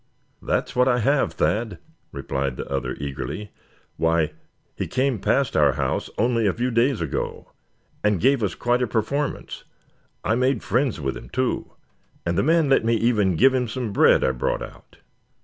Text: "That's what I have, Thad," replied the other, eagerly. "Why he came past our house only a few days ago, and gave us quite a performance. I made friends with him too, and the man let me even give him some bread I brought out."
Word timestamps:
"That's 0.41 0.75
what 0.75 0.87
I 0.87 0.97
have, 0.97 1.33
Thad," 1.33 1.77
replied 2.11 2.57
the 2.57 2.67
other, 2.67 2.97
eagerly. 2.99 3.51
"Why 3.97 4.31
he 4.75 4.87
came 4.87 5.19
past 5.19 5.55
our 5.55 5.73
house 5.73 6.09
only 6.17 6.47
a 6.47 6.53
few 6.53 6.71
days 6.71 7.01
ago, 7.01 7.51
and 8.03 8.19
gave 8.19 8.41
us 8.41 8.55
quite 8.55 8.81
a 8.81 8.87
performance. 8.87 9.63
I 10.23 10.33
made 10.33 10.63
friends 10.63 10.99
with 10.99 11.15
him 11.15 11.29
too, 11.29 11.73
and 12.25 12.35
the 12.35 12.41
man 12.41 12.67
let 12.67 12.83
me 12.83 12.95
even 12.95 13.35
give 13.35 13.53
him 13.53 13.67
some 13.67 13.93
bread 13.93 14.23
I 14.23 14.31
brought 14.31 14.63
out." 14.63 14.97